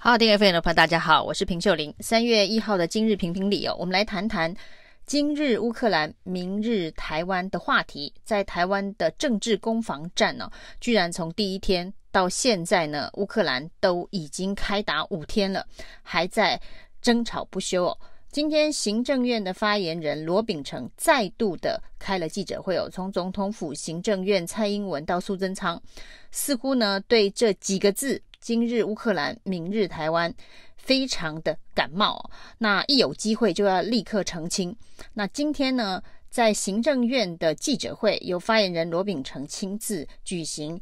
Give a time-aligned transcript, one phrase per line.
[0.00, 1.92] 好，订阅会员的朋友，大家好，我是平秀玲。
[1.98, 4.54] 三月一号的今日评评理哦，我们来谈谈
[5.04, 8.14] 今日乌克兰，明日台湾的话题。
[8.22, 15.66] 在台湾的政治攻防战呢、哦，居然从第一天到现在呢，乌克兰都已经开打五天了，
[16.04, 16.58] 还在
[17.02, 17.98] 争吵不休哦。
[18.30, 25.82] 今天行政院的发言人罗秉成再度的开了记者会哦，从总统府、行政院、蔡英文到苏贞昌，
[26.30, 28.22] 似乎呢对这几个字。
[28.40, 30.32] 今日乌克兰，明日台湾，
[30.76, 32.30] 非常的感冒。
[32.58, 34.74] 那一有机会就要立刻澄清。
[35.14, 40.80] 那今天呢，在行政院的记者会，由发言人罗秉成亲自举行。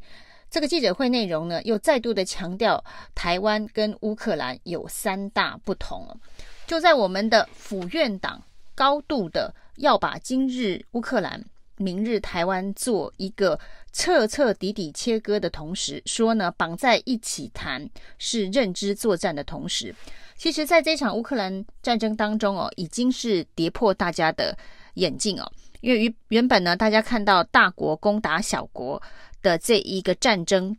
[0.49, 2.81] 这个记者会内容呢，又再度的强调
[3.13, 6.07] 台湾跟乌克兰有三大不同。
[6.65, 8.41] 就在我们的府院党
[8.75, 11.43] 高度的要把今日乌克兰。
[11.77, 13.59] 明日台湾做一个
[13.93, 17.87] 彻彻底底切割的同时，说呢绑在一起谈
[18.17, 19.95] 是认知作战的同时，
[20.35, 24.57] 其实在这场乌克兰战争当中哦，已经是跌破大家的
[24.95, 25.51] 眼镜哦，
[25.81, 29.01] 因为原原本呢，大家看到大国攻打小国
[29.41, 30.75] 的这一个战争，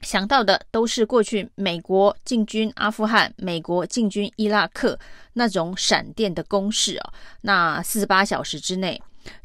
[0.00, 4.98] 想到的都是过去美国进军阿富汗、美国进军伊拉克
[5.34, 7.12] 那种闪电的攻势哦，
[7.42, 9.00] 那四十八小时之内。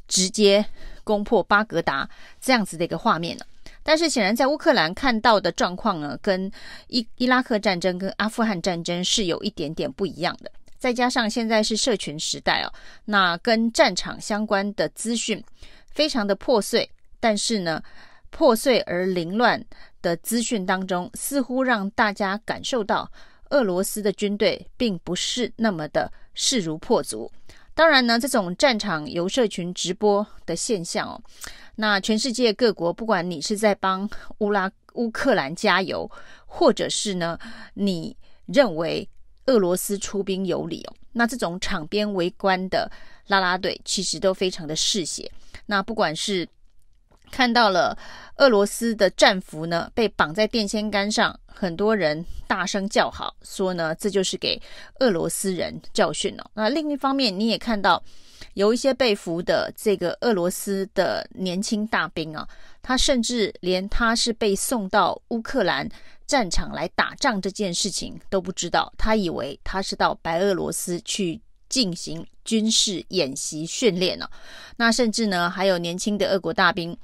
[0.08, 0.66] 直接
[1.04, 2.10] 攻破巴格达
[2.42, 3.46] 这样子的一个画面呢，
[3.84, 6.52] 但是显然在乌克兰看到的状况呢，跟
[6.88, 10.52] 伊伊拉克战争跟阿富汗战争是有一点点不一样的。
[10.78, 12.72] 再加上现在是社群时代哦，
[13.06, 15.44] 那跟战场相关的资讯
[15.90, 16.88] 非常的破碎，
[17.20, 17.82] 但是呢，
[18.30, 19.64] 破碎而凌乱
[20.02, 23.12] 的资讯当中，似乎让大家感受到
[23.50, 27.32] 俄罗斯的军队并不是那么的势如破竹。
[27.78, 31.22] 当然呢，这种战场由社群直播的现象哦，
[31.76, 36.10] 那全世界各国，不管你是在帮乌拉乌克兰加油，
[36.48, 37.38] 或者是呢，
[37.76, 38.18] 你
[38.48, 39.08] 认为
[39.46, 42.92] 俄罗斯出兵有理哦，那这种场边围观的
[43.28, 45.32] 拉拉队，其实都非常的嗜血。
[45.68, 46.50] 那不管是
[47.32, 47.98] 看到了
[48.38, 54.62] 俄罗斯的战俘呢，被绑在电线杆上，很多人大声叫好，说呢，这就是给
[55.00, 56.52] 俄罗斯人教训哦。
[56.54, 58.02] 那另一方面，你也看到
[58.54, 62.48] 有一些被俘的这个俄罗斯的年轻大兵啊，
[62.82, 65.88] 他甚至连他是被送到乌克兰
[66.26, 71.42] 战场来打仗这件事情都不知道，他以为他是到白俄罗斯去。
[71.70, 74.30] 进行军事演习训练了，
[74.78, 76.98] 那甚至呢，还有年轻的俄国大兵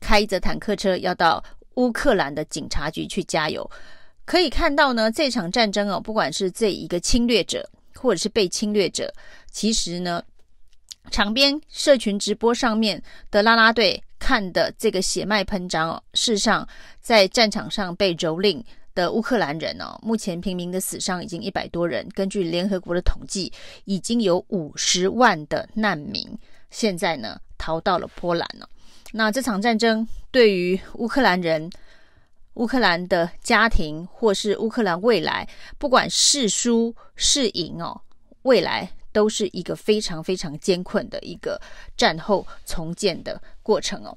[0.00, 1.42] 开着坦克车要到
[1.74, 3.70] 乌克兰的警察局去加油。
[4.24, 9.12] 可以看到呢，这场战争哦，不管是这一个侵略者或者是被侵略者，
[9.50, 10.22] 其实呢，
[11.10, 16.66] 场边社群直播上面的啦啦队看的这个血脉喷张哦，事实上
[17.00, 18.64] 在战场上被蹂躏。
[18.96, 22.08] 的乌克兰人哦，目前平民的死伤已经一百多人。
[22.14, 23.52] 根据联合国的统计，
[23.84, 26.26] 已经有五十万的难民
[26.70, 28.68] 现在呢逃到了波兰了。
[29.12, 31.70] 那这场战争对于乌克兰人、
[32.54, 35.46] 乌克兰的家庭，或是乌克兰未来，
[35.78, 38.00] 不管是输是赢哦，
[38.42, 41.60] 未来都是一个非常非常艰困的一个
[41.98, 44.16] 战后重建的过程哦。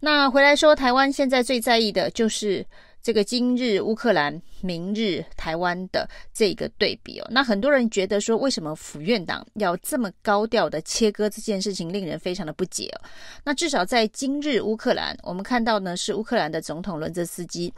[0.00, 2.66] 那回来说，台湾现在最在意的就是。
[3.02, 13.00] 这个今日乌克兰，明日台湾的这个对比哦，那很多人觉得说，为什么府院党要这么高调的切割这件事情，令人非常的不解哦。
[13.42, 17.72] 那至少在今日乌克兰，我们看到呢，是乌克兰的总统伦泽斯基，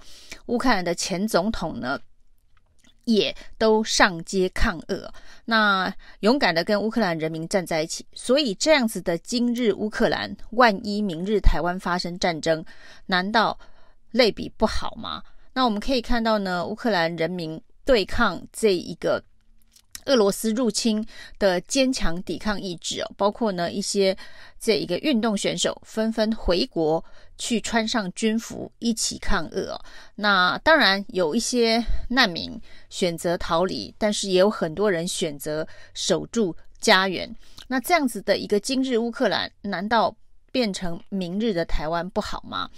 [0.46, 2.00] 乌克兰的前总统呢，
[3.04, 5.08] 也都上街抗俄，
[5.44, 8.04] 那勇敢的跟乌克兰人民站在一起。
[8.12, 12.64] 所以这样子的今日乌克兰，万一明日台湾发生战争，
[13.06, 13.56] 难道？
[14.12, 15.22] 类比不好吗？
[15.54, 19.22] 那我们可以看到呢，乌克兰人民对抗这一个
[20.06, 21.06] 俄罗斯入侵
[21.38, 24.16] 的坚强抵抗意志哦，包括呢一些
[24.58, 27.04] 这一个运动选手纷纷回国
[27.36, 29.78] 去穿上军服一起抗俄。
[30.14, 32.58] 那当然有一些难民
[32.88, 37.32] 选择逃离，但是也有很多人选择守住家园。
[37.68, 40.14] 那这样子的一个今日乌克兰，难道
[40.50, 42.68] 变成明日的台湾不好吗？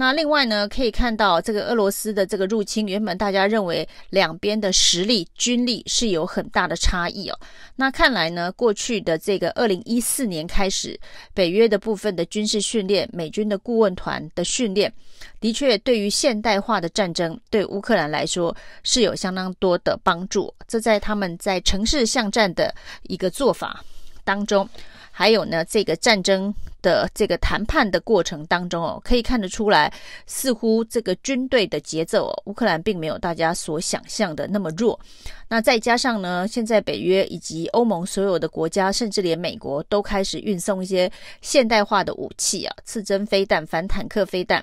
[0.00, 7.36] 那另外呢，可以看到这个俄罗斯的这个入侵，原本大家认为两边的实力、军力是有很大的差异哦。
[7.74, 10.96] 那看来呢，过去的这个二零一四年开始，
[11.34, 14.92] 北约的部分的军事训练、美军的顾问团的训练，
[15.40, 20.54] 的确对于现代化的战争，对乌克兰来说是有相当多的帮助。
[20.68, 22.72] 这在他们在城市巷战的
[23.08, 23.84] 一个做法。
[24.28, 24.68] 当中，
[25.10, 29.90] 还有呢这个战争的这个谈判的过程当中哦，可以看得出来，
[30.26, 35.00] 似乎这个军队的节奏哦，乌克兰并没有大家所想象的那么弱。
[35.48, 41.10] 那再加上呢，现在北约以及欧盟所有的国家，甚至连美国都开始运送一些
[41.40, 44.62] 现代化的武器啊，刺针飞弹、反坦克飞弹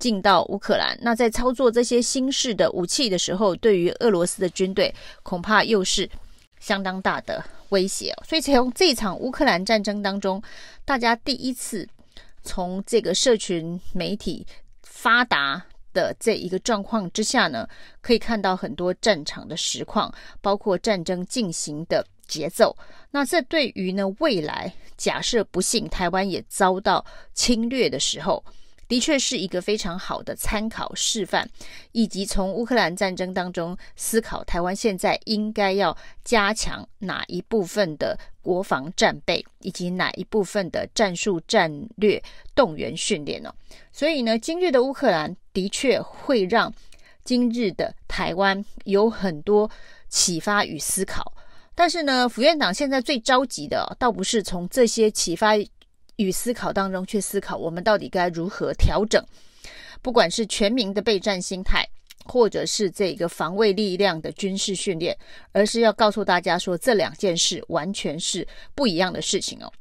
[0.00, 0.98] 进到乌克兰。
[1.00, 4.92] 那在操作这些新式的武器的时候，对于俄罗斯的军队
[5.22, 6.10] 恐怕又是
[6.58, 8.14] 相当大的威胁。
[8.24, 10.42] 所以从这场乌克兰战争当中，
[10.84, 11.88] 大家第一次
[12.42, 14.46] 从这个社群媒体
[14.82, 17.68] 发达的这一个状况之下呢，
[18.00, 22.76] 可以看到很多战场的实况，包括战争进行的节奏。
[23.10, 28.44] 那这对于呢未来，假设不幸台湾也遭到侵略的时候，
[28.88, 31.48] 的确是一个非常好的参考示范，
[31.92, 42.22] 以及从乌克兰战争当中思考台湾现在应该要加强哪一部分的国防战备，以及哪一部分的战术战略
[42.54, 43.52] 动员训练呢？
[43.92, 46.72] 所以呢，今日的乌克兰的确会让
[47.24, 49.68] 今日的台湾有很多
[50.08, 51.32] 启发与思考。
[51.74, 55.54] 但是呢，府院长现在最着急的，倒不是从这些启发。
[56.16, 59.24] 与思考当中去思考，我们到底该如何调整？
[60.02, 61.86] 不管是全民的备战心态，
[62.24, 65.16] 或者是这个防卫力量的军事训练，
[65.52, 69.72] 而是要告诉大家说，这两件事完全是不一样的事情哦。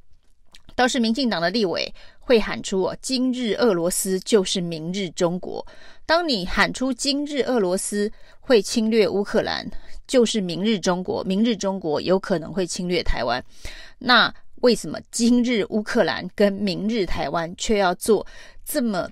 [0.75, 5.65] 倒是民进党的立委会喊出：“哦，今日俄罗斯就是明日中国。”
[6.05, 8.11] 当你喊出“今日俄罗斯
[8.41, 9.69] 会侵略乌克兰，
[10.05, 13.43] 就是明日中国，明日中国有可能会侵略台湾”，
[13.99, 14.33] 那。
[14.65, 18.25] 为什么今日乌克兰跟明日台湾却要做
[18.65, 19.07] 这么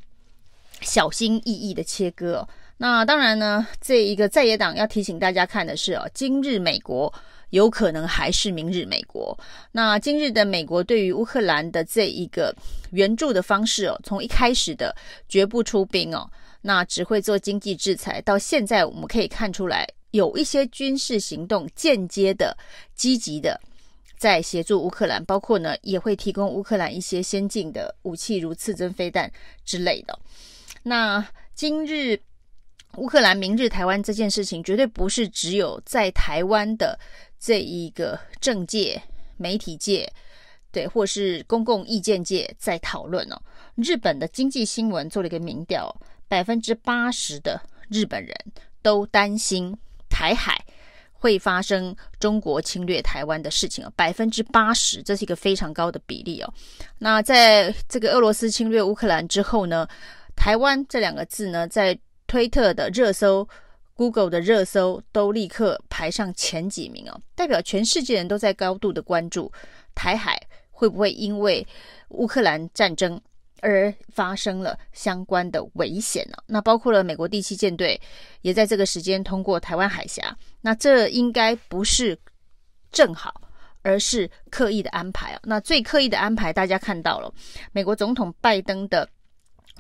[0.82, 2.50] 小心翼翼的切割哦？
[2.78, 7.14] 那当然呢，这一个在野党要提醒大家看的是哦，今日美国
[7.52, 9.38] 有可能还是明日美国。
[9.72, 12.52] 那今日的美国对于乌克兰的这一个
[12.90, 14.96] 援助的方式哦，从一开始的
[15.30, 16.28] 绝不出兵哦，
[16.64, 22.58] 那只会做经济制裁，到现在我们可以看出来有一些军事行动间接的、
[22.96, 23.62] 积极的。
[24.24, 29.30] 在协助乌克兰，包括呢也会提供乌克兰一些先进的武器，如刺针飞弹
[29.66, 30.18] 之类的。
[30.84, 32.18] 那今日
[32.96, 36.98] 乌克兰，明日台湾这件事情，绝对不是只有在台湾的
[37.38, 39.04] 这一个政界、
[39.36, 40.10] 媒体界，
[40.72, 43.42] 对，或是公共意见界在讨论哦。
[43.76, 45.94] 日本的经济新闻做了一个民调，
[46.30, 48.34] 百分之八十的日本人
[48.82, 49.78] 都担心
[50.08, 50.64] 台海。
[51.24, 56.54] 会发生中国侵略台湾的事情啊，百分之八十，这是一个非常高的比例哦。
[56.98, 59.88] 那在这个俄罗斯侵略乌克兰之后呢，
[60.36, 61.98] 台湾这两个字呢，在
[62.28, 63.48] 推特的热搜、
[63.94, 69.50] Google 的热搜都立刻排上前几名哦，代表全世界人都在高度的关注
[69.96, 70.38] 台海
[70.72, 71.66] 会不会因为
[72.10, 73.22] 乌克兰战争。
[73.64, 76.36] 而发生了相关的危险呢？
[76.46, 78.00] 那包括了美国第七舰队
[78.42, 80.38] 也在这个时间通过台湾海峡。
[80.60, 82.20] 那这应该不是
[82.92, 83.42] 正好，
[83.82, 85.40] 而是刻意的安排啊。
[85.44, 87.34] 那最刻意的安排，大家看到了，
[87.72, 89.08] 美国总统拜登的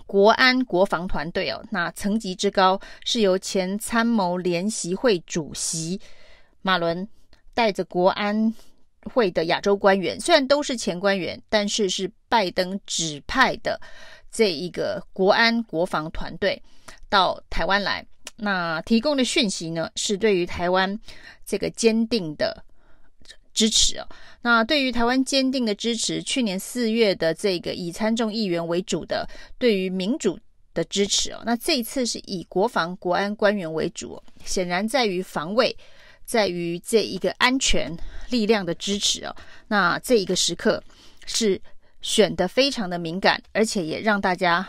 [0.05, 5.99] 国安国防团队哦，那层级之高是由前参谋联席会主席
[6.61, 7.05] 马伦
[7.53, 8.53] 带着国安。
[9.11, 13.79] 会的亚洲官员虽然都是前官员，但是是拜登指派的
[14.31, 16.61] 这一个国安国防团队
[17.09, 18.05] 到台湾来，
[18.37, 20.99] 那提供的讯息呢，是对于台湾
[21.45, 22.63] 这个坚定的
[23.53, 24.07] 支持哦。
[24.41, 29.27] 那对于台湾坚定的支持，去年四月的这个以参众议员为主的
[29.57, 30.39] 对于民主
[30.73, 35.75] 的支持哦，那这一次是以国防国安官员为主，显然在于防卫。
[36.25, 37.95] 在于这一个安全
[38.29, 39.35] 力量的支持哦，
[39.67, 40.83] 那这一个时刻
[41.25, 41.61] 是
[42.01, 44.67] 选得非常的敏感，而且也让大家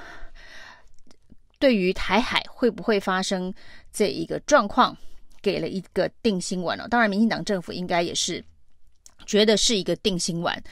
[1.58, 3.52] 对于台海会不会发生
[3.92, 4.96] 这一个状况
[5.40, 6.86] 给了一个定心丸哦。
[6.88, 8.44] 当然，民进党政府应该也是
[9.24, 10.62] 觉得是一个定心丸。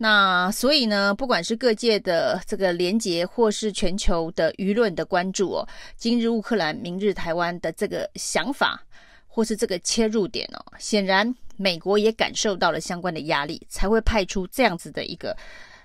[0.00, 8.84] 那所以呢，不管是各界的这个连结，或是全球的舆论的关注哦，今日乌克兰，明日台湾的这个想法。
[9.38, 15.32] 或是这个切入点哦，显然美国也感受到了相关的压力，才会派出这样子的一个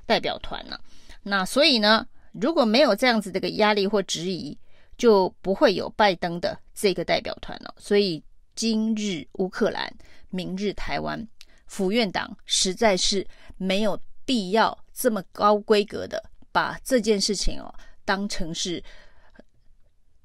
[0.08, 0.76] 代表团呢。
[1.22, 4.58] 那所以呢，如果没有这样子的一个压力或质疑，
[4.98, 7.76] 就不会有拜登的这个代表团了。
[7.78, 8.24] 所以
[8.56, 9.94] 今日乌克兰，
[10.32, 11.28] 明日台湾，
[11.68, 13.24] 府院党实在是
[13.58, 16.20] 没有必要这么高规格的
[16.52, 17.72] 把这件事情哦
[18.04, 18.84] 当成是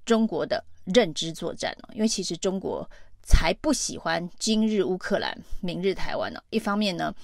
[0.06, 2.90] 中国的认知作战哦，因为其实中国。
[3.28, 6.40] 才不喜欢今日乌克兰，明日台湾呢。
[6.48, 7.14] 一方面呢，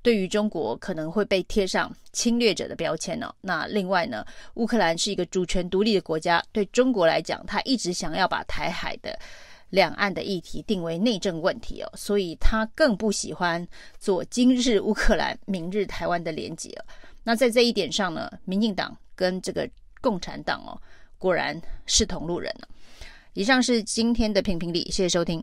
[0.00, 3.30] 对于中国可能会被贴上侵略者的标签呢。
[3.42, 4.24] 那另外呢，
[4.54, 9.16] 乌克兰是一个主权独立的国家，对中国来讲，他一直想要把台海的
[9.68, 16.74] 两岸的议题定为内政问题哦，所以他更不喜欢做今日乌克兰，明日台湾的连结。
[17.22, 19.68] 那在这一点上呢，民进党跟这个
[20.00, 20.80] 共产党哦，
[21.18, 22.68] 果然是同路人了。
[23.34, 25.42] 以上是今天的评评理，谢谢收听。